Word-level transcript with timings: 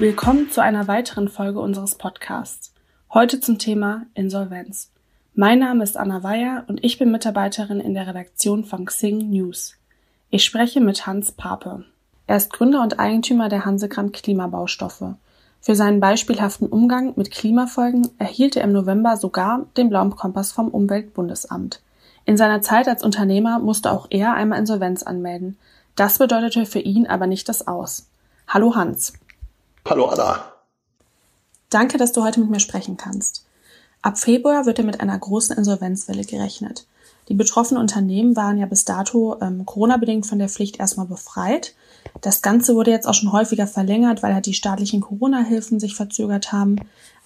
Willkommen 0.00 0.48
zu 0.48 0.62
einer 0.62 0.86
weiteren 0.86 1.28
Folge 1.28 1.58
unseres 1.58 1.96
Podcasts. 1.96 2.72
Heute 3.12 3.40
zum 3.40 3.58
Thema 3.58 4.06
Insolvenz. 4.14 4.92
Mein 5.34 5.58
Name 5.58 5.82
ist 5.82 5.96
Anna 5.96 6.22
Weyer 6.22 6.62
und 6.68 6.84
ich 6.84 7.00
bin 7.00 7.10
Mitarbeiterin 7.10 7.80
in 7.80 7.94
der 7.94 8.06
Redaktion 8.06 8.64
von 8.64 8.84
Xing 8.84 9.28
News. 9.28 9.74
Ich 10.30 10.44
spreche 10.44 10.80
mit 10.80 11.08
Hans 11.08 11.32
Pape. 11.32 11.84
Er 12.28 12.36
ist 12.36 12.52
Gründer 12.52 12.80
und 12.84 13.00
Eigentümer 13.00 13.48
der 13.48 13.64
Hansegrand 13.64 14.12
Klimabaustoffe. 14.12 15.16
Für 15.60 15.74
seinen 15.74 15.98
beispielhaften 15.98 16.68
Umgang 16.68 17.14
mit 17.16 17.32
Klimafolgen 17.32 18.08
erhielt 18.20 18.54
er 18.54 18.62
im 18.62 18.72
November 18.72 19.16
sogar 19.16 19.66
den 19.76 19.88
blauen 19.88 20.14
Kompass 20.14 20.52
vom 20.52 20.68
Umweltbundesamt. 20.68 21.82
In 22.24 22.36
seiner 22.36 22.62
Zeit 22.62 22.86
als 22.86 23.02
Unternehmer 23.02 23.58
musste 23.58 23.90
auch 23.90 24.06
er 24.10 24.34
einmal 24.34 24.60
Insolvenz 24.60 25.02
anmelden. 25.02 25.58
Das 25.96 26.18
bedeutete 26.18 26.66
für 26.66 26.78
ihn 26.78 27.08
aber 27.08 27.26
nicht 27.26 27.48
das 27.48 27.66
Aus. 27.66 28.08
Hallo 28.46 28.76
Hans. 28.76 29.14
Hallo 29.88 30.04
Anna. 30.04 30.44
Danke, 31.70 31.96
dass 31.96 32.12
du 32.12 32.22
heute 32.22 32.40
mit 32.40 32.50
mir 32.50 32.60
sprechen 32.60 32.98
kannst. 32.98 33.46
Ab 34.02 34.18
Februar 34.18 34.66
wird 34.66 34.78
er 34.78 34.84
mit 34.84 35.00
einer 35.00 35.18
großen 35.18 35.56
Insolvenzwelle 35.56 36.24
gerechnet. 36.24 36.86
Die 37.30 37.34
betroffenen 37.34 37.80
Unternehmen 37.80 38.36
waren 38.36 38.58
ja 38.58 38.66
bis 38.66 38.84
dato 38.84 39.38
ähm, 39.40 39.64
Corona-bedingt 39.64 40.26
von 40.26 40.38
der 40.38 40.50
Pflicht 40.50 40.78
erstmal 40.78 41.06
befreit. 41.06 41.74
Das 42.20 42.42
Ganze 42.42 42.74
wurde 42.74 42.90
jetzt 42.90 43.08
auch 43.08 43.14
schon 43.14 43.32
häufiger 43.32 43.66
verlängert, 43.66 44.22
weil 44.22 44.34
halt 44.34 44.44
die 44.44 44.52
staatlichen 44.52 45.00
Corona-Hilfen 45.00 45.80
sich 45.80 45.94
verzögert 45.94 46.52
haben. 46.52 46.76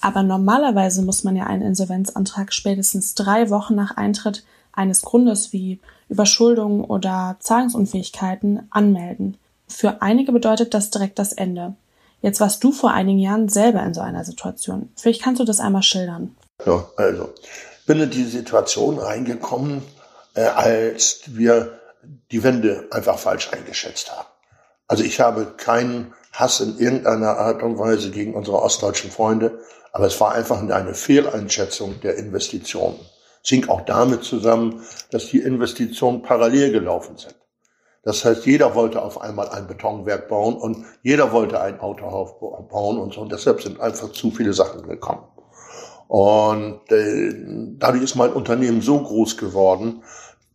Aber 0.01 0.23
normalerweise 0.23 1.03
muss 1.03 1.25
man 1.25 1.35
ja 1.35 1.47
einen 1.47 1.63
Insolvenzantrag 1.63 2.53
spätestens 2.53 3.17
drei 3.17 3.51
Wochen 3.51 3.75
nach 3.75 3.97
Eintritt 3.97 4.45
eines 4.73 5.03
Grundes 5.03 5.53
wie 5.53 5.81
Überschuldung 6.09 6.85
oder 6.85 7.35
Zahlungsunfähigkeiten 7.41 8.69
anmelden. 8.71 9.37
Für 9.67 10.01
einige 10.01 10.31
bedeutet 10.31 10.75
das 10.75 10.91
direkt 10.91 11.19
das 11.19 11.33
Ende. 11.33 11.75
Jetzt 12.23 12.41
warst 12.41 12.63
du 12.63 12.71
vor 12.73 12.93
einigen 12.93 13.19
Jahren 13.19 13.49
selber 13.49 13.83
in 13.83 13.95
so 13.95 14.01
einer 14.01 14.25
Situation. 14.25 14.93
Vielleicht 14.97 15.23
kannst 15.23 15.41
du 15.41 15.45
das 15.45 15.61
einmal 15.61 15.83
schildern. 15.83 16.37
Ja, 16.65 16.89
also 16.97 17.31
bin 17.87 18.01
in 18.01 18.11
die 18.11 18.25
Situation 18.25 18.99
reingekommen, 18.99 19.83
äh, 20.35 20.43
als 20.43 21.23
wir 21.27 21.81
die 22.31 22.43
Wende 22.45 22.87
einfach 22.93 23.19
falsch 23.19 23.51
eingeschätzt 23.53 24.17
haben. 24.17 24.29
Also 24.87 25.03
ich 25.03 25.21
habe 25.21 25.55
keinen 25.57 26.15
Hass 26.33 26.61
in 26.61 26.79
irgendeiner 26.79 27.37
Art 27.39 27.63
und 27.63 27.79
Weise 27.79 28.11
gegen 28.11 28.35
unsere 28.35 28.63
ostdeutschen 28.63 29.11
Freunde, 29.11 29.59
aber 29.93 30.07
es 30.07 30.21
war 30.21 30.33
einfach 30.33 30.61
eine 30.61 30.95
Fehleinschätzung 30.95 32.01
der 32.01 32.17
Investitionen. 32.17 32.99
Es 33.43 33.51
hing 33.51 33.69
auch 33.69 33.83
damit 33.83 34.23
zusammen, 34.23 34.85
dass 35.11 35.27
die 35.27 35.41
Investitionen 35.41 36.23
parallel 36.23 36.73
gelaufen 36.73 37.17
sind. 37.17 37.35
Das 38.03 38.25
heißt, 38.25 38.47
jeder 38.47 38.75
wollte 38.75 39.01
auf 39.01 39.21
einmal 39.21 39.49
ein 39.51 39.67
Betonwerk 39.67 40.29
bauen 40.29 40.57
und 40.57 40.85
jeder 41.03 41.33
wollte 41.33 41.61
ein 41.61 41.79
Autohaus 41.81 42.33
bauen 42.69 42.99
und 42.99 43.15
so. 43.15 43.21
Und 43.21 43.31
deshalb 43.31 43.63
sind 43.63 43.81
einfach 43.81 44.11
zu 44.13 44.31
viele 44.31 44.53
Sachen 44.53 44.83
gekommen. 44.83 45.23
Und 46.09 46.91
äh, 46.91 47.33
dadurch 47.79 48.03
ist 48.03 48.17
mein 48.17 48.33
Unternehmen 48.33 48.83
so 48.83 49.01
groß 49.01 49.37
geworden 49.37 50.03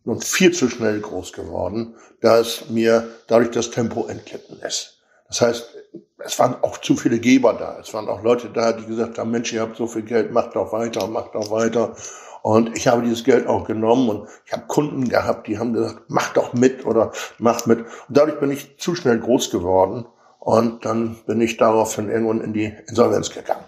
und 0.04 0.24
viel 0.24 0.52
zu 0.52 0.68
schnell 0.68 1.00
groß 1.00 1.32
geworden, 1.32 1.96
dass 2.20 2.68
mir 2.68 3.08
dadurch 3.26 3.50
das 3.50 3.70
Tempo 3.70 4.06
entglitten 4.06 4.60
ist. 4.60 4.98
Das 5.28 5.40
heißt, 5.40 5.76
es 6.18 6.38
waren 6.38 6.62
auch 6.62 6.78
zu 6.78 6.96
viele 6.96 7.18
Geber 7.18 7.54
da. 7.54 7.78
Es 7.80 7.92
waren 7.94 8.08
auch 8.08 8.22
Leute 8.22 8.50
da, 8.50 8.72
die 8.72 8.86
gesagt 8.86 9.18
haben, 9.18 9.30
Mensch, 9.30 9.52
ihr 9.52 9.62
habt 9.62 9.76
so 9.76 9.86
viel 9.86 10.02
Geld, 10.02 10.32
macht 10.32 10.54
doch 10.56 10.72
weiter, 10.72 11.06
macht 11.06 11.34
doch 11.34 11.50
weiter. 11.50 11.94
Und 12.42 12.76
ich 12.76 12.88
habe 12.88 13.02
dieses 13.02 13.24
Geld 13.24 13.46
auch 13.46 13.66
genommen 13.66 14.08
und 14.08 14.28
ich 14.46 14.52
habe 14.52 14.66
Kunden 14.66 15.08
gehabt, 15.08 15.48
die 15.48 15.58
haben 15.58 15.72
gesagt, 15.72 16.02
mach 16.08 16.32
doch 16.32 16.52
mit 16.54 16.86
oder 16.86 17.12
mach 17.38 17.66
mit. 17.66 17.80
Und 17.80 17.86
dadurch 18.08 18.40
bin 18.40 18.50
ich 18.50 18.78
zu 18.78 18.94
schnell 18.94 19.18
groß 19.18 19.50
geworden 19.50 20.06
und 20.38 20.84
dann 20.84 21.16
bin 21.26 21.40
ich 21.40 21.56
daraufhin 21.56 22.08
irgendwann 22.08 22.40
in 22.40 22.52
die 22.52 22.72
Insolvenz 22.86 23.30
gegangen. 23.30 23.64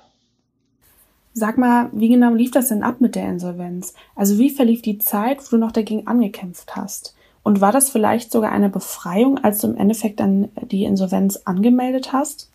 Sag 1.33 1.59
mal, 1.59 1.91
wie 1.93 2.09
genau 2.09 2.35
lief 2.35 2.51
das 2.51 2.69
denn 2.69 2.83
ab 2.83 3.01
mit 3.01 3.15
der 3.15 3.29
Insolvenz? 3.29 3.95
Also 4.17 4.39
wie 4.39 4.51
verlief 4.51 4.83
die 4.83 4.99
Zeit, 4.99 5.41
wo 5.41 5.51
du 5.51 5.59
noch 5.59 5.73
dagegen 5.73 6.07
angekämpft 6.07 6.75
hast? 6.75 7.15
Und 7.43 7.61
war 7.61 7.73
das 7.73 7.89
vielleicht 7.89 8.33
sogar 8.33 8.53
eine 8.53 8.69
Befreiung, 8.69 9.39
als 9.39 9.59
du 9.59 9.69
im 9.69 9.77
Endeffekt 9.77 10.21
dann 10.21 10.51
die 10.63 10.85
Insolvenz 10.85 11.37
angemeldet 11.45 12.13
hast? 12.13 12.51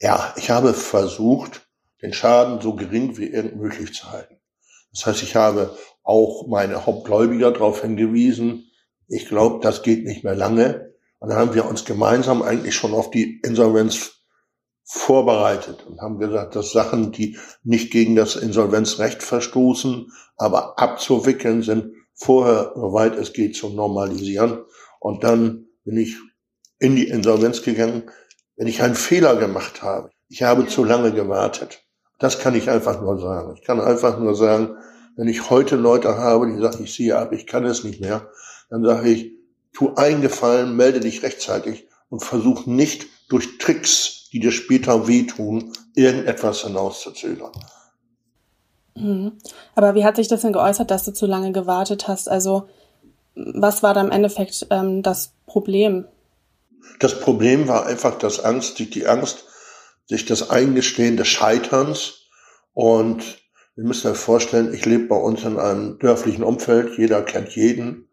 Ja, 0.00 0.32
ich 0.36 0.50
habe 0.50 0.74
versucht, 0.74 1.66
den 2.02 2.12
Schaden 2.12 2.60
so 2.60 2.74
gering 2.74 3.16
wie 3.16 3.26
irgend 3.26 3.56
möglich 3.56 3.94
zu 3.94 4.10
halten. 4.10 4.33
Das 4.94 5.06
heißt, 5.06 5.22
ich 5.22 5.36
habe 5.36 5.76
auch 6.02 6.46
meine 6.46 6.86
Hauptgläubiger 6.86 7.50
darauf 7.50 7.82
hingewiesen, 7.82 8.70
ich 9.08 9.28
glaube, 9.28 9.60
das 9.62 9.82
geht 9.82 10.04
nicht 10.04 10.24
mehr 10.24 10.34
lange. 10.34 10.94
Und 11.18 11.28
dann 11.30 11.38
haben 11.38 11.54
wir 11.54 11.66
uns 11.66 11.84
gemeinsam 11.84 12.42
eigentlich 12.42 12.74
schon 12.74 12.94
auf 12.94 13.10
die 13.10 13.40
Insolvenz 13.44 14.24
vorbereitet 14.84 15.86
und 15.86 16.00
haben 16.00 16.18
gesagt, 16.18 16.56
dass 16.56 16.72
Sachen, 16.72 17.12
die 17.12 17.38
nicht 17.62 17.90
gegen 17.90 18.16
das 18.16 18.36
Insolvenzrecht 18.36 19.22
verstoßen, 19.22 20.12
aber 20.36 20.78
abzuwickeln 20.78 21.62
sind, 21.62 21.94
vorher, 22.14 22.72
soweit 22.76 23.16
es 23.16 23.32
geht, 23.32 23.56
zu 23.56 23.70
normalisieren. 23.70 24.64
Und 25.00 25.24
dann 25.24 25.66
bin 25.84 25.96
ich 25.96 26.16
in 26.78 26.96
die 26.96 27.08
Insolvenz 27.08 27.62
gegangen, 27.62 28.10
wenn 28.56 28.66
ich 28.66 28.82
einen 28.82 28.94
Fehler 28.94 29.36
gemacht 29.36 29.82
habe. 29.82 30.10
Ich 30.28 30.42
habe 30.42 30.66
zu 30.66 30.84
lange 30.84 31.12
gewartet. 31.12 31.83
Das 32.18 32.38
kann 32.38 32.54
ich 32.54 32.70
einfach 32.70 33.00
nur 33.00 33.18
sagen. 33.18 33.54
Ich 33.56 33.62
kann 33.62 33.80
einfach 33.80 34.18
nur 34.18 34.34
sagen, 34.34 34.76
wenn 35.16 35.28
ich 35.28 35.50
heute 35.50 35.76
Leute 35.76 36.16
habe, 36.16 36.46
die 36.46 36.60
sagen, 36.60 36.82
ich 36.84 36.94
sehe 36.94 37.16
ab, 37.16 37.32
ich 37.32 37.46
kann 37.46 37.64
es 37.64 37.84
nicht 37.84 38.00
mehr, 38.00 38.28
dann 38.70 38.84
sage 38.84 39.10
ich, 39.10 39.32
tu 39.72 39.94
eingefallen, 39.94 40.76
melde 40.76 41.00
dich 41.00 41.22
rechtzeitig 41.22 41.88
und 42.08 42.20
versuch 42.20 42.66
nicht 42.66 43.06
durch 43.28 43.58
Tricks, 43.58 44.28
die 44.32 44.40
dir 44.40 44.52
später 44.52 45.06
wehtun, 45.06 45.72
irgendetwas 45.94 46.62
hinauszuzögern. 46.62 47.52
Mhm. 48.94 49.32
Aber 49.74 49.94
wie 49.94 50.04
hat 50.04 50.16
sich 50.16 50.28
das 50.28 50.42
denn 50.42 50.52
geäußert, 50.52 50.90
dass 50.90 51.04
du 51.04 51.12
zu 51.12 51.26
lange 51.26 51.52
gewartet 51.52 52.06
hast? 52.08 52.28
Also 52.28 52.68
was 53.34 53.82
war 53.82 53.94
da 53.94 54.00
im 54.00 54.10
Endeffekt 54.10 54.66
ähm, 54.70 55.02
das 55.02 55.32
Problem? 55.46 56.06
Das 57.00 57.18
Problem 57.20 57.66
war 57.66 57.86
einfach 57.86 58.18
das 58.18 58.44
Angst, 58.44 58.78
die, 58.78 58.88
die 58.88 59.06
Angst, 59.06 59.44
sich 60.06 60.26
das 60.26 60.50
Eingestehen 60.50 61.16
des 61.16 61.28
Scheiterns 61.28 62.28
und 62.72 63.38
ihr 63.76 63.84
müsst 63.84 64.04
euch 64.06 64.16
vorstellen, 64.16 64.72
ich 64.74 64.84
lebe 64.84 65.06
bei 65.06 65.16
uns 65.16 65.44
in 65.44 65.58
einem 65.58 65.98
dörflichen 65.98 66.44
Umfeld, 66.44 66.98
jeder 66.98 67.22
kennt 67.22 67.54
jeden 67.56 68.08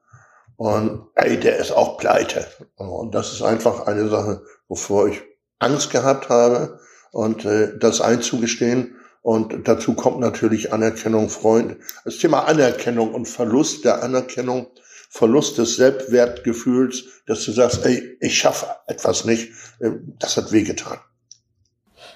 und 0.62 1.08
ey, 1.16 1.40
der 1.40 1.58
ist 1.58 1.72
auch 1.72 1.98
pleite. 1.98 2.46
Und 2.76 3.16
das 3.16 3.34
ist 3.34 3.42
einfach 3.42 3.88
eine 3.88 4.10
Sache, 4.10 4.44
wovor 4.68 5.08
ich 5.08 5.20
Angst 5.58 5.90
gehabt 5.90 6.30
habe 6.30 6.80
und 7.12 7.46
äh, 7.46 7.80
das 7.80 8.00
einzugestehen. 8.00 8.96
Und 9.24 9.68
dazu 9.68 9.96
kommt 9.96 10.20
natürlich 10.20 10.72
Anerkennung, 10.72 11.30
Freund. 11.30 11.78
Das 12.06 12.20
Thema 12.20 12.42
Anerkennung 12.42 13.14
und 13.16 13.28
Verlust 13.28 13.86
der 13.86 14.04
Anerkennung, 14.04 14.68
Verlust 15.10 15.58
des 15.58 15.78
Selbstwertgefühls, 15.78 17.06
dass 17.26 17.44
du 17.44 17.52
sagst, 17.54 17.84
ey, 17.84 18.18
ich 18.20 18.38
schaffe 18.38 18.68
etwas 18.86 19.26
nicht, 19.26 19.52
äh, 19.80 19.90
das 20.20 20.38
hat 20.38 20.52
wehgetan. 20.52 21.00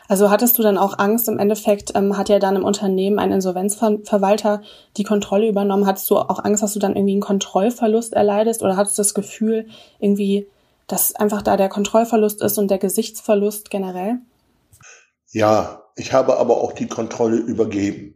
Also 0.08 0.30
hattest 0.30 0.58
du 0.58 0.64
dann 0.64 0.78
auch 0.78 1.00
Angst? 1.00 1.28
Im 1.28 1.40
Endeffekt 1.40 1.94
ähm, 1.96 2.18
hat 2.18 2.30
ja 2.30 2.40
dann 2.40 2.56
im 2.56 2.64
Unternehmen 2.64 3.20
ein 3.20 3.32
Insolvenzverwalter 3.32 4.62
die 4.98 5.04
Kontrolle 5.04 5.48
übernommen. 5.48 5.88
Hattest 5.88 6.10
du 6.10 6.18
auch 6.18 6.44
Angst, 6.44 6.62
dass 6.62 6.74
du 6.74 6.80
dann 6.80 6.96
irgendwie 6.96 7.14
einen 7.14 7.22
Kontrollverlust 7.22 8.14
erleidest? 8.14 8.62
Oder 8.62 8.78
hattest 8.78 8.98
du 8.98 9.02
das 9.02 9.14
Gefühl, 9.14 9.68
irgendwie, 10.00 10.48
dass 10.88 11.16
einfach 11.16 11.42
da 11.42 11.58
der 11.58 11.70
Kontrollverlust 11.70 12.42
ist 12.42 12.58
und 12.58 12.70
der 12.70 12.78
Gesichtsverlust 12.78 13.72
generell? 13.72 14.20
Ja, 15.32 15.84
ich 15.96 16.14
habe 16.14 16.38
aber 16.38 16.58
auch 16.58 16.74
die 16.74 16.88
Kontrolle 16.88 17.38
übergeben. 17.38 18.16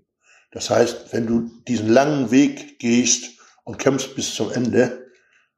Das 0.52 0.70
heißt, 0.70 1.12
wenn 1.12 1.28
du 1.28 1.52
diesen 1.68 1.90
langen 1.90 2.32
Weg 2.32 2.80
gehst 2.80 3.40
und 3.64 3.78
kämpfst 3.78 4.16
bis 4.16 4.34
zum 4.34 4.52
Ende, 4.52 5.08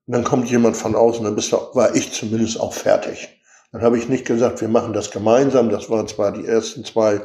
dann 0.08 0.24
kommt 0.24 0.50
jemand 0.50 0.76
von 0.76 0.96
außen, 0.96 1.24
dann 1.24 1.36
bist 1.36 1.52
du, 1.52 1.58
war 1.74 1.96
ich 1.96 2.12
zumindest 2.12 2.60
auch 2.60 2.74
fertig. 2.74 3.41
Dann 3.72 3.82
habe 3.82 3.98
ich 3.98 4.10
nicht 4.10 4.26
gesagt, 4.26 4.62
wir 4.62 4.68
machen 4.68 4.94
das 4.94 5.12
gemeinsam. 5.12 5.70
Das 5.70 5.90
waren 5.90 6.08
zwar 6.08 6.32
die 6.32 6.46
ersten 6.46 6.84
zwei 6.84 7.22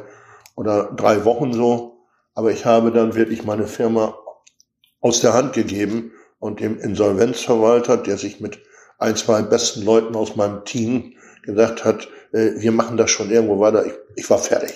oder 0.55 0.91
drei 0.95 1.25
Wochen 1.25 1.53
so, 1.53 1.97
aber 2.33 2.51
ich 2.51 2.65
habe 2.65 2.91
dann 2.91 3.15
wirklich 3.15 3.43
meine 3.43 3.67
Firma 3.67 4.17
aus 5.01 5.21
der 5.21 5.33
Hand 5.33 5.53
gegeben 5.53 6.11
und 6.39 6.59
dem 6.59 6.79
Insolvenzverwalter, 6.79 7.97
der 7.97 8.17
sich 8.17 8.39
mit 8.39 8.59
ein, 8.97 9.15
zwei 9.15 9.41
besten 9.41 9.83
Leuten 9.83 10.15
aus 10.15 10.35
meinem 10.35 10.65
Team 10.65 11.13
gesagt 11.43 11.85
hat, 11.85 12.07
äh, 12.31 12.51
wir 12.57 12.71
machen 12.71 12.97
das 12.97 13.11
schon 13.11 13.29
irgendwo 13.29 13.59
weiter. 13.59 13.85
Ich, 13.85 13.93
ich 14.15 14.29
war 14.29 14.37
fertig. 14.37 14.71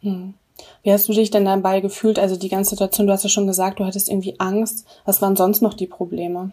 Hm. 0.00 0.34
Wie 0.82 0.92
hast 0.92 1.08
du 1.08 1.12
dich 1.12 1.30
denn 1.30 1.44
dabei 1.44 1.80
gefühlt? 1.80 2.18
Also 2.18 2.36
die 2.36 2.48
ganze 2.48 2.70
Situation, 2.70 3.06
du 3.06 3.12
hast 3.12 3.22
ja 3.22 3.30
schon 3.30 3.46
gesagt, 3.46 3.80
du 3.80 3.84
hattest 3.84 4.08
irgendwie 4.08 4.38
Angst. 4.38 4.86
Was 5.04 5.22
waren 5.22 5.36
sonst 5.36 5.62
noch 5.62 5.74
die 5.74 5.86
Probleme? 5.86 6.52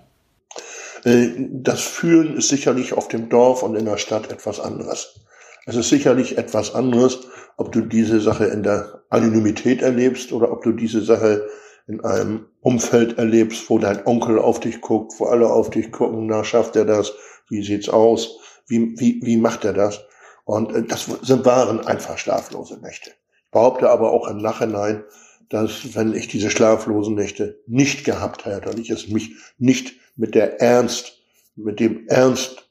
Äh, 1.09 1.47
das 1.51 1.81
Fühlen 1.81 2.38
ist 2.38 2.50
sicherlich 2.50 2.94
auf 2.94 3.07
dem 3.07 3.29
Dorf 3.29 3.63
und 3.63 3.75
in 3.75 3.85
der 3.85 3.97
Stadt 3.97 4.31
etwas 4.31 4.59
anderes. 4.59 5.19
Es 5.65 5.75
ist 5.75 5.89
sicherlich 5.89 6.38
etwas 6.38 6.75
anderes, 6.75 7.19
ob 7.57 7.71
du 7.71 7.81
diese 7.81 8.21
Sache 8.21 8.45
in 8.45 8.63
der 8.63 9.03
Anonymität 9.09 9.81
erlebst 9.81 10.31
oder 10.31 10.51
ob 10.51 10.63
du 10.63 10.71
diese 10.71 11.01
Sache 11.01 11.47
in 11.88 12.03
einem 12.03 12.45
Umfeld 12.61 13.17
erlebst, 13.17 13.69
wo 13.69 13.79
dein 13.79 14.06
Onkel 14.06 14.38
auf 14.38 14.59
dich 14.59 14.81
guckt, 14.81 15.13
wo 15.17 15.25
alle 15.25 15.50
auf 15.50 15.71
dich 15.71 15.91
gucken, 15.91 16.27
na, 16.27 16.44
schafft 16.44 16.75
er 16.75 16.85
das? 16.85 17.13
Wie 17.50 17.63
sieht's 17.63 17.89
aus? 17.89 18.38
Wie, 18.67 18.94
wie, 19.00 19.19
wie 19.23 19.38
macht 19.38 19.65
er 19.65 19.73
das? 19.73 20.00
Und 20.45 20.75
äh, 20.75 20.83
das 20.83 21.07
sind, 21.23 21.45
waren 21.45 21.85
einfach 21.85 22.19
schlaflose 22.19 22.79
Nächte. 22.81 23.09
Ich 23.09 23.51
behaupte 23.51 23.89
aber 23.89 24.11
auch 24.11 24.27
im 24.27 24.38
Nachhinein, 24.38 25.03
dass 25.49 25.95
wenn 25.95 26.13
ich 26.13 26.27
diese 26.27 26.49
schlaflosen 26.49 27.15
Nächte 27.15 27.59
nicht 27.67 28.05
gehabt 28.05 28.45
hätte 28.45 28.69
und 28.69 28.79
ich 28.79 28.89
es 28.89 29.09
mich 29.09 29.35
nicht 29.57 29.95
mit 30.15 30.35
der 30.35 30.61
Ernst, 30.61 31.13
mit 31.55 31.79
dem 31.79 32.07
Ernst 32.07 32.69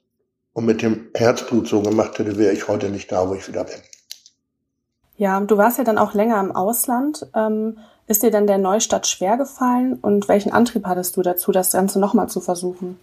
und 0.52 0.64
mit 0.64 0.82
dem 0.82 1.08
Herzblut 1.14 1.68
so 1.68 1.82
gemacht 1.82 2.18
hätte, 2.18 2.38
wäre 2.38 2.52
ich 2.52 2.68
heute 2.68 2.88
nicht 2.88 3.10
da, 3.10 3.28
wo 3.28 3.34
ich 3.34 3.48
wieder 3.48 3.64
bin. 3.64 3.76
Ja, 5.16 5.40
du 5.40 5.56
warst 5.56 5.78
ja 5.78 5.84
dann 5.84 5.98
auch 5.98 6.14
länger 6.14 6.40
im 6.40 6.54
Ausland. 6.54 7.26
Ähm, 7.34 7.78
ist 8.06 8.22
dir 8.22 8.30
denn 8.30 8.46
der 8.46 8.58
Neustadt 8.58 9.06
schwer 9.06 9.36
gefallen 9.36 9.98
und 10.00 10.28
welchen 10.28 10.52
Antrieb 10.52 10.86
hattest 10.86 11.16
du 11.16 11.22
dazu, 11.22 11.52
das 11.52 11.72
Ganze 11.72 11.98
nochmal 11.98 12.28
zu 12.28 12.40
versuchen? 12.40 12.98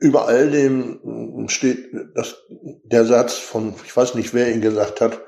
über 0.00 0.26
all 0.26 0.50
dem 0.50 1.46
steht 1.48 1.90
das, 2.14 2.36
der 2.84 3.04
Satz 3.04 3.34
von, 3.34 3.74
ich 3.84 3.96
weiß 3.96 4.14
nicht, 4.14 4.32
wer 4.32 4.52
ihn 4.52 4.60
gesagt 4.60 5.00
hat, 5.00 5.20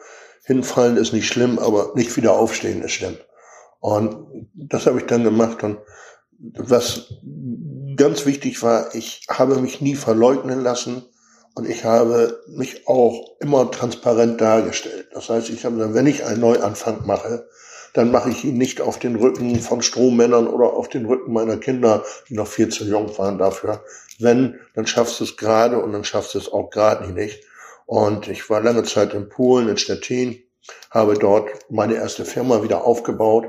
hinfallen 0.47 0.97
ist 0.97 1.13
nicht 1.13 1.27
schlimm, 1.27 1.59
aber 1.59 1.93
nicht 1.95 2.17
wieder 2.17 2.39
aufstehen 2.39 2.83
ist 2.83 2.93
schlimm. 2.93 3.17
Und 3.81 4.47
das 4.55 4.87
habe 4.87 4.99
ich 4.99 5.07
dann 5.07 5.25
gemacht. 5.25 5.63
Und 5.63 5.79
was 6.57 7.15
ganz 7.97 8.27
wichtig 8.27 8.63
war, 8.63 8.95
ich 8.95 9.27
habe 9.29 9.61
mich 9.61 9.81
nie 9.81 9.97
verleugnen 9.97 10.63
lassen 10.63 11.05
und 11.55 11.69
ich 11.69 11.85
habe 11.85 12.41
mich 12.49 12.87
auch 12.87 13.37
immer 13.41 13.71
transparent 13.71 14.41
dargestellt. 14.41 15.09
Das 15.13 15.29
heißt, 15.29 15.51
ich 15.51 15.65
habe 15.65 15.79
dann, 15.79 15.95
wenn 15.95 16.07
ich 16.07 16.25
einen 16.25 16.41
Neuanfang 16.41 17.07
mache, 17.07 17.49
dann 17.93 18.13
mache 18.13 18.31
ich 18.31 18.45
ihn 18.45 18.59
nicht 18.59 18.81
auf 18.81 18.99
den 18.99 19.17
Rücken 19.17 19.59
von 19.61 19.83
Strohmännern 19.83 20.47
oder 20.47 20.75
auf 20.75 20.89
den 20.89 21.07
Rücken 21.07 21.33
meiner 21.33 21.57
Kinder, 21.57 22.05
die 22.29 22.35
noch 22.35 22.47
viel 22.47 22.69
zu 22.69 22.85
jung 22.85 23.17
waren 23.19 23.39
dafür. 23.39 23.83
Wenn, 24.19 24.61
dann 24.75 24.87
schaffst 24.87 25.19
du 25.19 25.25
es 25.25 25.37
gerade 25.37 25.83
und 25.83 25.93
dann 25.93 26.05
schaffst 26.05 26.35
du 26.35 26.39
es 26.39 26.53
auch 26.53 26.71
gerade 26.71 27.11
nicht. 27.13 27.43
Und 27.87 28.29
ich 28.29 28.51
war 28.51 28.61
lange 28.61 28.83
Zeit 28.83 29.15
in 29.15 29.29
Polen, 29.29 29.69
in 29.69 29.79
Stettin, 29.79 30.43
habe 30.91 31.15
dort 31.15 31.49
meine 31.71 31.95
erste 31.95 32.25
Firma 32.25 32.63
wieder 32.63 32.85
aufgebaut. 32.85 33.47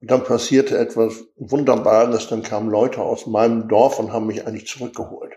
Und 0.00 0.10
dann 0.10 0.24
passierte 0.24 0.76
etwas 0.76 1.24
Wunderbares. 1.36 2.28
Dann 2.28 2.42
kamen 2.42 2.68
Leute 2.68 3.00
aus 3.00 3.26
meinem 3.26 3.68
Dorf 3.68 3.98
und 3.98 4.12
haben 4.12 4.26
mich 4.26 4.46
eigentlich 4.46 4.66
zurückgeholt. 4.66 5.32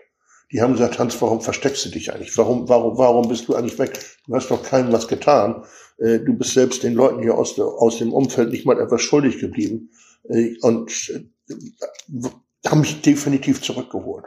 Die 0.52 0.60
haben 0.60 0.72
gesagt, 0.72 0.98
Hans, 0.98 1.20
warum 1.22 1.40
versteckst 1.40 1.84
du 1.84 1.90
dich 1.90 2.12
eigentlich? 2.12 2.36
Warum, 2.36 2.68
warum, 2.68 2.98
warum 2.98 3.28
bist 3.28 3.46
du 3.46 3.54
eigentlich 3.54 3.78
weg? 3.78 3.98
Du 4.26 4.34
hast 4.34 4.50
doch 4.50 4.62
keinem 4.62 4.92
was 4.92 5.06
getan. 5.06 5.64
Äh, 5.98 6.18
du 6.18 6.34
bist 6.34 6.54
selbst 6.54 6.82
den 6.82 6.94
Leuten 6.94 7.22
hier 7.22 7.38
aus, 7.38 7.58
aus 7.58 7.98
dem 7.98 8.12
Umfeld 8.12 8.50
nicht 8.50 8.66
mal 8.66 8.80
etwas 8.80 9.00
schuldig 9.00 9.38
geblieben 9.38 9.90
äh, 10.28 10.56
und 10.62 11.10
äh, 11.10 12.68
haben 12.68 12.80
mich 12.80 13.00
definitiv 13.00 13.62
zurückgeholt. 13.62 14.24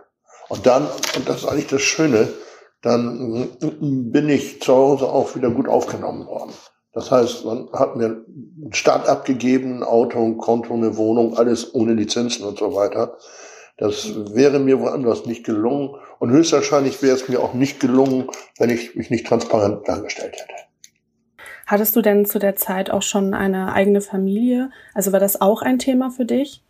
Und 0.47 0.65
dann, 0.65 0.87
und 1.17 1.27
das 1.27 1.39
ist 1.39 1.45
eigentlich 1.45 1.67
das 1.67 1.81
Schöne, 1.81 2.29
dann 2.83 3.47
bin 4.11 4.29
ich 4.29 4.61
zu 4.61 4.75
Hause 4.75 5.07
auch 5.07 5.35
wieder 5.35 5.49
gut 5.49 5.67
aufgenommen 5.67 6.27
worden. 6.27 6.51
Das 6.91 7.09
heißt, 7.09 7.45
man 7.45 7.69
hat 7.73 7.95
mir 7.95 8.05
einen 8.05 8.73
Start 8.73 9.07
abgegeben, 9.09 9.77
ein 9.77 9.83
Auto, 9.83 10.23
ein 10.23 10.37
Konto, 10.37 10.73
eine 10.73 10.95
Wohnung, 10.95 11.35
alles 11.37 11.73
ohne 11.73 11.93
Lizenzen 11.93 12.45
und 12.45 12.59
so 12.59 12.75
weiter. 12.75 13.17
Das 13.77 14.13
wäre 14.35 14.59
mir 14.59 14.79
woanders 14.79 15.25
nicht 15.25 15.45
gelungen. 15.45 15.95
Und 16.19 16.29
höchstwahrscheinlich 16.29 17.01
wäre 17.01 17.15
es 17.15 17.27
mir 17.27 17.39
auch 17.39 17.53
nicht 17.55 17.79
gelungen, 17.79 18.27
wenn 18.59 18.69
ich 18.69 18.95
mich 18.95 19.09
nicht 19.09 19.25
transparent 19.25 19.87
dargestellt 19.87 20.33
hätte. 20.33 20.53
Hattest 21.65 21.95
du 21.95 22.01
denn 22.01 22.25
zu 22.25 22.37
der 22.37 22.55
Zeit 22.57 22.91
auch 22.91 23.01
schon 23.01 23.33
eine 23.33 23.73
eigene 23.73 24.01
Familie? 24.01 24.69
Also 24.93 25.13
war 25.13 25.19
das 25.19 25.41
auch 25.41 25.61
ein 25.61 25.79
Thema 25.79 26.11
für 26.11 26.25
dich? 26.25 26.61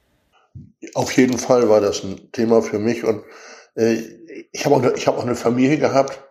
Auf 0.94 1.12
jeden 1.18 1.39
Fall 1.39 1.68
war 1.68 1.81
das 1.81 2.04
ein 2.04 2.31
Thema 2.31 2.62
für 2.62 2.77
mich 2.77 3.04
und 3.04 3.24
ich 3.75 4.66
habe 4.66 4.75
auch, 4.75 4.84
ich 4.96 5.08
hab 5.08 5.18
auch 5.18 5.24
eine 5.24 5.36
Familie 5.36 5.78
gehabt 5.78 6.24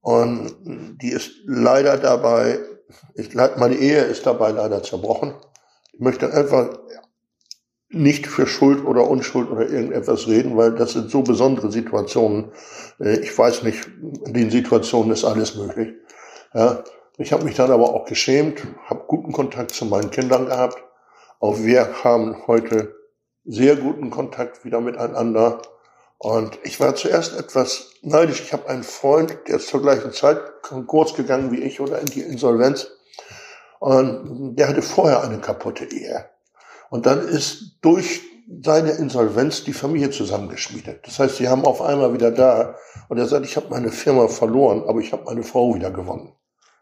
und 0.00 0.54
die 1.02 1.10
ist 1.10 1.30
leider 1.44 1.96
dabei, 1.98 2.60
ich, 3.14 3.34
meine 3.34 3.74
Ehe 3.74 4.02
ist 4.02 4.24
dabei 4.24 4.50
leider 4.50 4.82
zerbrochen. 4.82 5.34
Ich 5.92 6.00
möchte 6.00 6.32
einfach 6.32 6.78
nicht 7.90 8.26
für 8.26 8.46
Schuld 8.46 8.84
oder 8.84 9.08
Unschuld 9.08 9.50
oder 9.50 9.68
irgendetwas 9.68 10.26
reden, 10.26 10.56
weil 10.56 10.74
das 10.74 10.92
sind 10.92 11.10
so 11.10 11.22
besondere 11.22 11.72
Situationen. 11.72 12.52
Äh, 13.00 13.20
ich 13.20 13.36
weiß 13.36 13.62
nicht, 13.62 13.88
in 14.26 14.34
den 14.34 14.50
Situationen 14.50 15.12
ist 15.12 15.24
alles 15.24 15.56
möglich. 15.56 15.94
Ja, 16.54 16.84
ich 17.16 17.32
habe 17.32 17.44
mich 17.44 17.56
dann 17.56 17.70
aber 17.70 17.94
auch 17.94 18.04
geschämt, 18.04 18.62
habe 18.84 19.04
guten 19.06 19.32
Kontakt 19.32 19.72
zu 19.72 19.86
meinen 19.86 20.10
Kindern 20.10 20.46
gehabt. 20.46 20.82
Auch 21.40 21.58
wir 21.58 22.04
haben 22.04 22.46
heute 22.46 22.94
sehr 23.44 23.76
guten 23.76 24.10
Kontakt 24.10 24.64
wieder 24.64 24.80
miteinander. 24.80 25.62
Und 26.18 26.58
ich 26.64 26.80
war 26.80 26.96
zuerst 26.96 27.38
etwas 27.38 27.90
neidisch. 28.02 28.40
Ich 28.40 28.52
habe 28.52 28.68
einen 28.68 28.82
Freund, 28.82 29.38
der 29.46 29.56
ist 29.56 29.68
zur 29.68 29.80
gleichen 29.80 30.12
Zeit 30.12 30.40
kurz 30.86 31.14
gegangen 31.14 31.52
wie 31.52 31.62
ich 31.62 31.80
oder 31.80 32.00
in 32.00 32.06
die 32.06 32.22
Insolvenz. 32.22 32.88
Und 33.78 34.56
der 34.56 34.68
hatte 34.68 34.82
vorher 34.82 35.22
eine 35.22 35.38
kaputte 35.38 35.84
Ehe. 35.84 36.28
Und 36.90 37.06
dann 37.06 37.20
ist 37.20 37.78
durch 37.82 38.22
seine 38.62 38.92
Insolvenz 38.92 39.62
die 39.62 39.72
Familie 39.72 40.10
zusammengeschmiedet. 40.10 41.06
Das 41.06 41.18
heißt, 41.18 41.36
sie 41.36 41.48
haben 41.48 41.64
auf 41.64 41.82
einmal 41.82 42.12
wieder 42.12 42.32
da. 42.32 42.74
Und 43.08 43.18
er 43.18 43.26
sagt, 43.26 43.46
ich 43.46 43.56
habe 43.56 43.68
meine 43.70 43.90
Firma 43.90 44.26
verloren, 44.26 44.84
aber 44.88 45.00
ich 45.00 45.12
habe 45.12 45.24
meine 45.24 45.42
Frau 45.42 45.74
wieder 45.74 45.90
gewonnen. 45.90 46.32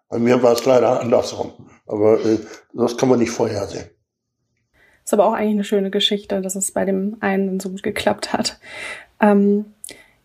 Bei 0.08 0.18
mir 0.18 0.42
war 0.42 0.52
es 0.52 0.64
leider 0.64 1.00
andersrum. 1.00 1.52
Aber 1.86 2.24
äh, 2.24 2.38
das 2.72 2.96
kann 2.96 3.08
man 3.08 3.18
nicht 3.18 3.32
vorhersehen. 3.32 3.90
Ist 5.06 5.14
aber 5.14 5.26
auch 5.26 5.34
eigentlich 5.34 5.54
eine 5.54 5.64
schöne 5.64 5.90
Geschichte, 5.92 6.42
dass 6.42 6.56
es 6.56 6.72
bei 6.72 6.84
dem 6.84 7.16
einen 7.20 7.60
so 7.60 7.70
gut 7.70 7.84
geklappt 7.84 8.32
hat. 8.32 8.58
Ähm, 9.20 9.66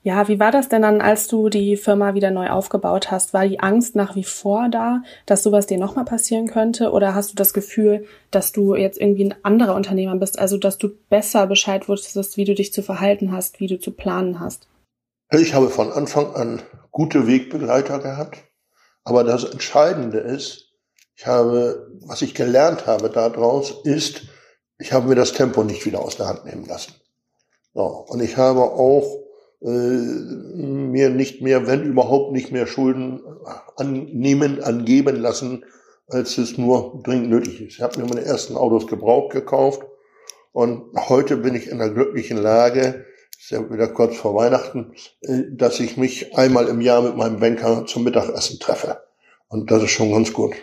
ja, 0.01 0.27
wie 0.27 0.39
war 0.39 0.51
das 0.51 0.69
denn 0.69 0.81
dann, 0.81 1.01
als 1.01 1.27
du 1.27 1.49
die 1.49 1.77
Firma 1.77 2.15
wieder 2.15 2.31
neu 2.31 2.49
aufgebaut 2.49 3.11
hast? 3.11 3.31
War 3.35 3.47
die 3.47 3.59
Angst 3.59 3.95
nach 3.95 4.15
wie 4.15 4.23
vor 4.23 4.69
da, 4.69 5.03
dass 5.27 5.43
sowas 5.43 5.67
dir 5.67 5.77
nochmal 5.77 6.05
passieren 6.05 6.47
könnte? 6.47 6.89
Oder 6.93 7.13
hast 7.13 7.31
du 7.31 7.35
das 7.35 7.53
Gefühl, 7.53 8.07
dass 8.31 8.53
du 8.53 8.73
jetzt 8.73 8.99
irgendwie 8.99 9.25
ein 9.25 9.35
anderer 9.43 9.75
Unternehmer 9.75 10.15
bist, 10.15 10.39
also 10.39 10.57
dass 10.57 10.79
du 10.79 10.89
besser 11.11 11.45
Bescheid 11.45 11.87
wusstest, 11.87 12.35
wie 12.37 12.45
du 12.45 12.55
dich 12.55 12.73
zu 12.73 12.81
verhalten 12.81 13.31
hast, 13.31 13.59
wie 13.59 13.67
du 13.67 13.79
zu 13.79 13.91
planen 13.91 14.39
hast? 14.39 14.67
Ich 15.29 15.53
habe 15.53 15.69
von 15.69 15.91
Anfang 15.91 16.33
an 16.33 16.63
gute 16.89 17.27
Wegbegleiter 17.27 17.99
gehabt. 17.99 18.39
Aber 19.03 19.23
das 19.23 19.43
Entscheidende 19.43 20.17
ist, 20.17 20.71
ich 21.15 21.27
habe, 21.27 21.87
was 22.07 22.23
ich 22.23 22.33
gelernt 22.33 22.87
habe 22.87 23.11
daraus, 23.11 23.75
ist, 23.83 24.23
ich 24.81 24.91
habe 24.91 25.07
mir 25.07 25.15
das 25.15 25.33
Tempo 25.33 25.63
nicht 25.63 25.85
wieder 25.85 26.01
aus 26.01 26.17
der 26.17 26.27
Hand 26.27 26.45
nehmen 26.45 26.65
lassen. 26.65 26.93
So, 27.73 27.83
und 27.83 28.21
ich 28.21 28.35
habe 28.35 28.61
auch 28.61 29.19
äh, 29.61 29.67
mir 29.67 31.09
nicht 31.09 31.41
mehr, 31.41 31.67
wenn 31.67 31.83
überhaupt 31.83 32.31
nicht 32.33 32.51
mehr 32.51 32.65
Schulden 32.65 33.21
annehmen, 33.77 34.61
angeben 34.61 35.15
lassen, 35.17 35.63
als 36.07 36.37
es 36.37 36.57
nur 36.57 36.99
dringend 37.03 37.29
nötig 37.29 37.61
ist. 37.61 37.75
Ich 37.75 37.81
habe 37.81 37.99
mir 37.99 38.07
meine 38.07 38.25
ersten 38.25 38.57
Autos 38.57 38.87
gebraucht 38.87 39.31
gekauft 39.31 39.83
und 40.51 40.91
heute 41.09 41.37
bin 41.37 41.55
ich 41.55 41.67
in 41.67 41.77
der 41.77 41.91
glücklichen 41.91 42.37
Lage, 42.37 43.05
ist 43.39 43.51
ja 43.51 43.69
wieder 43.71 43.87
kurz 43.87 44.17
vor 44.17 44.35
Weihnachten, 44.35 44.93
äh, 45.21 45.43
dass 45.51 45.79
ich 45.79 45.95
mich 45.95 46.35
einmal 46.35 46.67
im 46.67 46.81
Jahr 46.81 47.03
mit 47.03 47.15
meinem 47.15 47.39
Banker 47.39 47.85
zum 47.85 48.03
Mittagessen 48.03 48.59
treffe. 48.59 48.99
Und 49.47 49.69
das 49.69 49.83
ist 49.83 49.91
schon 49.91 50.11
ganz 50.11 50.33
gut. 50.33 50.55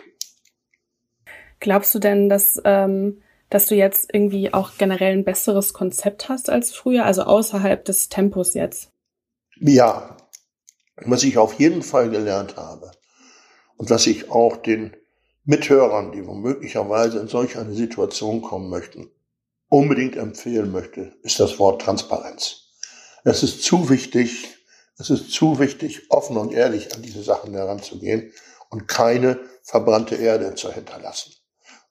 Glaubst 1.59 1.95
du 1.95 1.99
denn, 1.99 2.29
dass, 2.29 2.61
ähm, 2.65 3.21
dass 3.49 3.65
du 3.65 3.75
jetzt 3.75 4.13
irgendwie 4.13 4.53
auch 4.53 4.71
generell 4.77 5.13
ein 5.13 5.23
besseres 5.23 5.73
Konzept 5.73 6.29
hast 6.29 6.49
als 6.49 6.71
früher, 6.71 7.05
also 7.05 7.23
außerhalb 7.23 7.83
des 7.83 8.09
Tempos 8.09 8.53
jetzt? 8.53 8.91
Ja. 9.59 10.17
Was 11.01 11.23
ich 11.23 11.37
auf 11.37 11.53
jeden 11.53 11.81
Fall 11.81 12.09
gelernt 12.09 12.57
habe 12.57 12.91
und 13.77 13.89
was 13.89 14.05
ich 14.05 14.29
auch 14.29 14.57
den 14.57 14.95
Mithörern, 15.45 16.11
die 16.11 16.27
womöglicherweise 16.27 17.19
in 17.19 17.27
solch 17.27 17.57
eine 17.57 17.73
Situation 17.73 18.41
kommen 18.41 18.69
möchten, 18.69 19.09
unbedingt 19.69 20.17
empfehlen 20.17 20.71
möchte, 20.71 21.13
ist 21.23 21.39
das 21.39 21.57
Wort 21.57 21.81
Transparenz. 21.81 22.73
Es 23.23 23.43
ist 23.43 23.63
zu 23.63 23.89
wichtig, 23.89 24.47
es 24.97 25.09
ist 25.09 25.31
zu 25.31 25.59
wichtig, 25.59 26.07
offen 26.09 26.35
und 26.35 26.51
ehrlich 26.51 26.93
an 26.93 27.01
diese 27.01 27.23
Sachen 27.23 27.53
heranzugehen 27.53 28.33
und 28.69 28.87
keine 28.87 29.39
verbrannte 29.63 30.15
Erde 30.15 30.55
zu 30.55 30.71
hinterlassen. 30.71 31.33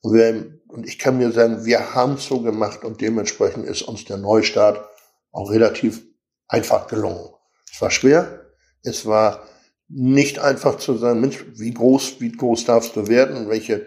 Und, 0.01 0.15
wir, 0.15 0.61
und 0.69 0.87
ich 0.87 0.99
kann 0.99 1.19
mir 1.19 1.33
sagen, 1.33 1.65
wir 1.65 1.95
haben 1.95 2.15
es 2.15 2.27
so 2.27 2.41
gemacht 2.41 2.85
und 2.85 3.01
dementsprechend 3.01 3.67
ist 3.67 3.83
uns 3.83 4.05
der 4.05 4.17
Neustart 4.17 4.89
auch 5.33 5.51
relativ 5.51 6.03
einfach 6.47 6.87
gelungen. 6.87 7.29
Es 7.73 7.81
war 7.81 7.91
schwer, 7.91 8.47
es 8.83 9.07
war 9.07 9.43
nicht 9.89 10.39
einfach 10.39 10.77
zu 10.77 10.97
sagen, 10.97 11.21
Mensch, 11.21 11.45
wie 11.57 11.73
groß, 11.73 12.21
wie 12.21 12.33
groß 12.33 12.65
darfst 12.65 12.97
du 12.97 13.09
werden, 13.09 13.49
welche, 13.49 13.87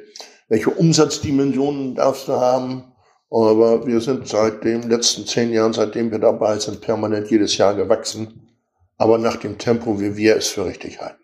welche 0.50 0.72
Umsatzdimensionen 0.72 1.96
darfst 1.96 2.28
du 2.28 2.34
haben, 2.34 2.92
aber 3.32 3.88
wir 3.88 4.02
sind 4.02 4.28
seit 4.28 4.64
den 4.66 4.90
letzten 4.90 5.26
zehn 5.26 5.54
Jahren, 5.54 5.72
seitdem 5.72 6.12
wir 6.12 6.20
dabei 6.20 6.60
sind, 6.60 6.82
permanent 6.82 7.32
jedes 7.32 7.58
Jahr 7.58 7.76
gewachsen. 7.76 8.50
Aber 8.98 9.18
nach 9.18 9.38
dem 9.38 9.58
Tempo, 9.58 10.00
wie 10.02 10.18
wir 10.18 10.36
es 10.36 10.50
für 10.50 10.66
richtig 10.66 11.00
halten. 11.00 11.24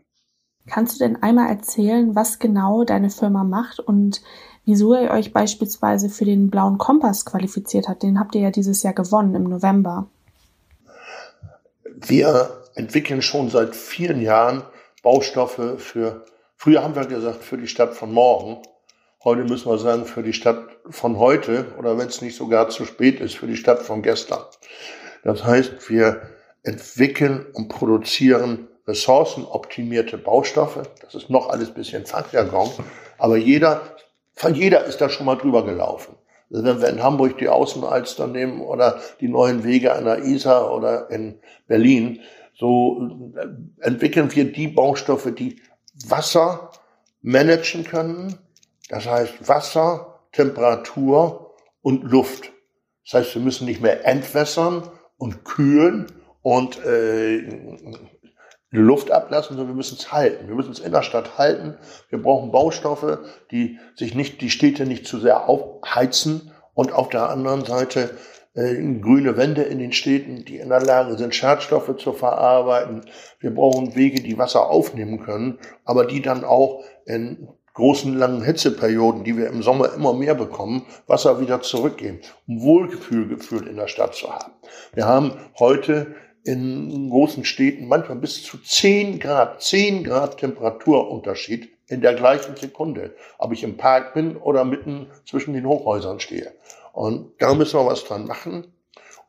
Kannst 0.68 0.96
du 0.96 1.06
denn 1.06 1.22
einmal 1.22 1.50
erzählen, 1.50 2.16
was 2.16 2.40
genau 2.40 2.84
deine 2.84 3.10
Firma 3.10 3.44
macht 3.44 3.80
und 3.80 4.22
wieso 4.68 4.94
ihr 4.94 5.10
euch 5.10 5.34
beispielsweise 5.34 6.10
für 6.10 6.26
den 6.26 6.52
blauen 6.52 6.78
Kompass 6.78 7.26
qualifiziert 7.26 7.88
habt? 7.88 8.04
Den 8.04 8.20
habt 8.20 8.36
ihr 8.36 8.42
ja 8.42 8.52
dieses 8.52 8.84
Jahr 8.84 8.94
gewonnen 8.94 9.34
im 9.34 9.46
November. 9.46 10.08
Wir 11.96 12.64
entwickeln 12.76 13.22
schon 13.22 13.50
seit 13.50 13.76
vielen 13.76 14.22
Jahren 14.22 14.62
Baustoffe 15.02 15.78
für, 15.78 16.26
früher 16.58 16.84
haben 16.84 16.96
wir 16.96 17.06
gesagt, 17.06 17.44
für 17.44 17.58
die 17.58 17.68
Stadt 17.68 17.96
von 17.96 18.14
morgen. 18.14 18.62
Heute 19.24 19.46
müssen 19.46 19.72
wir 19.72 19.78
sagen, 19.78 20.06
für 20.06 20.22
die 20.22 20.34
Stadt 20.34 20.60
von 20.90 21.18
heute 21.18 21.66
oder 21.80 21.98
wenn 21.98 22.08
es 22.08 22.22
nicht 22.22 22.36
sogar 22.36 22.70
zu 22.70 22.86
spät 22.86 23.20
ist, 23.22 23.36
für 23.36 23.48
die 23.48 23.58
Stadt 23.58 23.80
von 23.80 24.02
gestern. 24.02 24.42
Das 25.24 25.44
heißt, 25.44 25.90
wir 25.90 26.22
entwickeln 26.64 27.46
und 27.54 27.70
produzieren 27.70 28.68
ressourcenoptimierte 28.86 30.18
Baustoffe. 30.18 30.84
Das 31.02 31.16
ist 31.16 31.30
noch 31.30 31.50
alles 31.50 31.74
bisschen 31.74 32.06
Fachjargon, 32.06 32.70
aber 33.18 33.38
jeder, 33.38 33.82
von 34.38 34.54
jeder 34.54 34.86
ist 34.86 35.02
da 35.02 35.10
schon 35.10 35.26
mal 35.26 35.36
drüber 35.36 35.66
gelaufen. 35.66 36.16
Also 36.52 36.64
wenn 36.64 36.80
wir 36.80 36.90
in 36.90 37.04
Hamburg 37.04 37.40
die 37.40 37.50
Außenalster 37.50 38.28
nehmen 38.28 38.62
oder 38.62 39.02
die 39.20 39.28
neuen 39.28 39.64
Wege 39.64 39.94
an 39.94 40.06
der 40.06 40.20
Isar 40.20 40.74
oder 40.74 41.10
in 41.10 41.40
Berlin, 41.68 42.22
so 42.54 43.34
äh, 43.36 43.48
entwickeln 43.86 44.34
wir 44.34 44.52
die 44.52 44.68
Baustoffe, 44.68 45.34
die 45.34 45.60
Wasser 46.08 46.72
managen 47.22 47.84
können. 47.84 48.38
Das 48.90 49.08
heißt 49.08 49.48
Wasser, 49.48 50.22
Temperatur 50.32 51.56
und 51.82 52.04
Luft. 52.04 52.52
Das 53.06 53.22
heißt, 53.22 53.36
wir 53.36 53.42
müssen 53.42 53.66
nicht 53.66 53.82
mehr 53.82 54.06
entwässern 54.06 54.84
und 55.18 55.46
kühlen 55.46 56.12
und 56.44 56.78
äh, 56.86 57.40
Luft 58.70 59.12
ablassen, 59.12 59.56
sondern 59.56 59.68
wir 59.68 59.76
müssen 59.76 59.98
es 59.98 60.12
halten. 60.12 60.48
Wir 60.48 60.56
müssen 60.56 60.72
es 60.72 60.80
in 60.80 60.92
der 60.92 61.04
Stadt 61.04 61.38
halten. 61.38 61.78
Wir 62.10 62.22
brauchen 62.22 62.52
Baustoffe, 62.52 63.20
die 63.52 63.80
sich 63.96 64.14
nicht, 64.14 64.42
die 64.42 64.50
Städte 64.50 64.86
nicht 64.86 65.08
zu 65.08 65.20
sehr 65.20 65.48
aufheizen 65.48 66.52
und 66.74 66.92
auf 66.92 67.10
der 67.10 67.30
anderen 67.30 67.64
Seite 67.64 68.12
äh, 68.56 68.76
grüne 69.00 69.38
Wände 69.38 69.64
in 69.64 69.80
den 69.80 69.94
Städten, 69.94 70.44
die 70.44 70.58
in 70.58 70.70
der 70.70 70.82
Lage 70.82 71.18
sind, 71.18 71.34
Schadstoffe 71.34 71.96
zu 71.98 72.12
verarbeiten. 72.12 73.06
Wir 73.40 73.54
brauchen 73.54 73.96
Wege, 73.96 74.22
die 74.22 74.38
Wasser 74.38 74.70
aufnehmen 74.70 75.24
können, 75.24 75.60
aber 75.86 76.06
die 76.06 76.22
dann 76.22 76.44
auch 76.44 76.84
in 77.06 77.48
großen 77.78 78.18
langen 78.18 78.42
Hitzeperioden, 78.42 79.24
die 79.24 79.38
wir 79.38 79.48
im 79.48 79.62
Sommer 79.62 79.94
immer 79.94 80.12
mehr 80.12 80.34
bekommen, 80.34 80.88
Wasser 81.06 81.40
wieder 81.40 81.62
zurückgeben, 81.62 82.20
um 82.48 82.64
Wohlgefühl 82.64 83.28
gefühlt 83.28 83.68
in 83.68 83.76
der 83.76 83.88
Stadt 83.88 84.16
zu 84.16 84.34
haben. 84.34 84.52
Wir 84.94 85.06
haben 85.06 85.34
heute 85.60 86.16
in 86.48 87.10
großen 87.10 87.44
Städten 87.46 87.88
manchmal 87.88 88.18
bis 88.18 88.44
zu 88.44 88.58
10 88.58 89.20
Grad, 89.20 89.62
10 89.62 90.04
Grad 90.04 90.38
Temperaturunterschied 90.38 91.70
in 91.88 92.02
der 92.02 92.14
gleichen 92.14 92.56
Sekunde, 92.56 93.16
ob 93.38 93.54
ich 93.54 93.64
im 93.64 93.78
Park 93.78 94.14
bin 94.14 94.38
oder 94.38 94.64
mitten 94.66 95.08
zwischen 95.26 95.54
den 95.54 95.66
Hochhäusern 95.66 96.20
stehe. 96.20 96.54
Und 96.94 97.32
da 97.40 97.54
müssen 97.54 97.80
wir 97.80 97.86
was 97.86 98.04
dran 98.04 98.26
machen. 98.26 98.74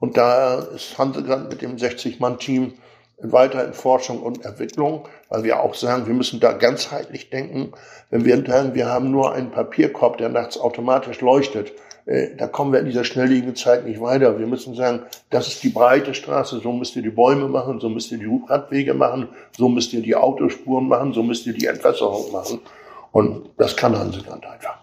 Und 0.00 0.16
da 0.16 0.60
ist 0.60 0.96
Hansegrad 0.96 1.50
mit 1.50 1.60
dem 1.60 1.76
60-Mann-Team 1.76 2.74
weiter 3.20 3.64
in 3.64 3.74
Forschung 3.74 4.22
und 4.22 4.44
Entwicklung, 4.44 5.08
weil 5.28 5.42
wir 5.42 5.60
auch 5.60 5.74
sagen, 5.74 6.06
wir 6.06 6.14
müssen 6.14 6.38
da 6.38 6.52
ganzheitlich 6.52 7.30
denken. 7.30 7.72
Wenn 8.10 8.24
wir 8.24 8.44
sagen, 8.46 8.74
wir 8.74 8.86
haben 8.86 9.10
nur 9.10 9.32
einen 9.32 9.50
Papierkorb, 9.50 10.18
der 10.18 10.28
nachts 10.28 10.58
automatisch 10.58 11.20
leuchtet, 11.20 11.72
da 12.38 12.46
kommen 12.46 12.72
wir 12.72 12.80
in 12.80 12.86
dieser 12.86 13.04
schnelllebigen 13.04 13.54
Zeit 13.54 13.84
nicht 13.84 14.00
weiter. 14.00 14.38
Wir 14.38 14.46
müssen 14.46 14.74
sagen, 14.74 15.02
das 15.28 15.46
ist 15.48 15.62
die 15.62 15.68
breite 15.68 16.14
Straße, 16.14 16.60
so 16.60 16.72
müsst 16.72 16.96
ihr 16.96 17.02
die 17.02 17.10
Bäume 17.10 17.48
machen, 17.48 17.80
so 17.80 17.90
müsst 17.90 18.10
ihr 18.10 18.18
die 18.18 18.30
Radwege 18.48 18.94
machen, 18.94 19.28
so 19.56 19.68
müsst 19.68 19.92
ihr 19.92 20.00
die 20.00 20.16
Autospuren 20.16 20.88
machen, 20.88 21.12
so 21.12 21.22
müsst 21.22 21.46
ihr 21.46 21.52
die 21.52 21.66
Entwässerung 21.66 22.32
machen. 22.32 22.60
Und 23.12 23.50
das 23.58 23.76
kann 23.76 23.98
Hanseland 23.98 24.46
einfach. 24.46 24.78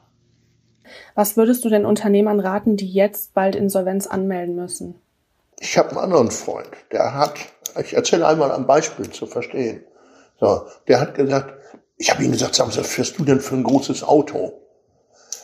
Was 1.15 1.35
würdest 1.35 1.65
du 1.65 1.69
den 1.69 1.85
Unternehmern 1.85 2.39
raten, 2.39 2.77
die 2.77 2.91
jetzt 2.91 3.33
bald 3.33 3.55
Insolvenz 3.55 4.05
anmelden 4.05 4.55
müssen? 4.55 4.95
Ich 5.59 5.79
habe 5.79 5.91
einen 5.91 5.99
anderen 5.99 6.29
Freund, 6.29 6.69
der 6.91 7.15
hat, 7.15 7.33
ich 7.81 7.95
erzähle 7.95 8.27
einmal 8.27 8.51
ein 8.51 8.67
Beispiel 8.67 9.09
zu 9.09 9.25
verstehen. 9.25 9.83
So, 10.39 10.61
der 10.87 10.99
hat 10.99 11.15
gesagt, 11.15 11.55
ich 11.97 12.11
habe 12.11 12.23
ihm 12.23 12.31
gesagt, 12.31 12.53
sag 12.53 12.67
mal, 12.67 12.77
was 12.77 12.87
fährst 12.87 13.17
du 13.17 13.23
denn 13.23 13.39
für 13.39 13.55
ein 13.55 13.63
großes 13.63 14.03
Auto? 14.03 14.64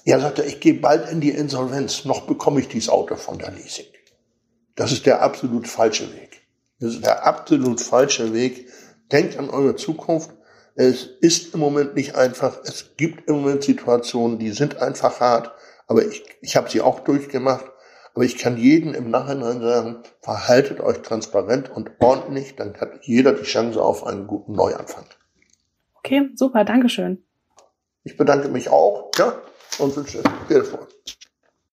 Er 0.03 0.19
sagte, 0.19 0.43
ich 0.43 0.59
gehe 0.59 0.73
bald 0.73 1.09
in 1.09 1.21
die 1.21 1.29
Insolvenz, 1.29 2.05
noch 2.05 2.21
bekomme 2.21 2.59
ich 2.59 2.67
dieses 2.67 2.89
Auto 2.89 3.15
von 3.15 3.37
der 3.37 3.51
Leasing. 3.51 3.85
Das 4.75 4.91
ist 4.91 5.05
der 5.05 5.21
absolut 5.21 5.67
falsche 5.67 6.11
Weg. 6.13 6.41
Das 6.79 6.95
ist 6.95 7.05
der 7.05 7.25
absolut 7.25 7.79
falsche 7.79 8.33
Weg. 8.33 8.67
Denkt 9.11 9.37
an 9.37 9.49
eure 9.49 9.75
Zukunft. 9.75 10.31
Es 10.73 11.03
ist 11.03 11.53
im 11.53 11.59
Moment 11.59 11.95
nicht 11.95 12.15
einfach. 12.15 12.59
Es 12.63 12.95
gibt 12.97 13.29
im 13.29 13.41
Moment 13.41 13.63
Situationen, 13.63 14.39
die 14.39 14.51
sind 14.51 14.77
einfach 14.77 15.19
hart. 15.19 15.51
Aber 15.87 16.05
ich, 16.05 16.23
ich 16.41 16.55
habe 16.55 16.69
sie 16.69 16.81
auch 16.81 17.01
durchgemacht. 17.01 17.65
Aber 18.15 18.23
ich 18.23 18.37
kann 18.37 18.57
jeden 18.57 18.95
im 18.95 19.09
Nachhinein 19.11 19.61
sagen, 19.61 20.03
verhaltet 20.21 20.79
euch 20.79 21.01
transparent 21.01 21.69
und 21.69 21.91
ordentlich, 21.99 22.55
dann 22.57 22.75
hat 22.81 23.03
jeder 23.03 23.33
die 23.33 23.43
Chance 23.43 23.81
auf 23.81 24.05
einen 24.05 24.27
guten 24.27 24.53
Neuanfang. 24.53 25.05
Okay, 25.93 26.29
super, 26.35 26.65
Dankeschön. 26.65 27.23
Ich 28.03 28.17
bedanke 28.17 28.49
mich 28.49 28.69
auch. 28.69 29.11
Ja 29.17 29.41
und 29.81 29.95
wünsche 29.95 30.21
viel 30.47 30.57
Erfolg. 30.57 30.87